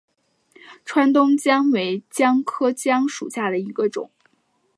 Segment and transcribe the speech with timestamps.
[0.83, 4.09] 川东姜为姜科姜属下的一个种。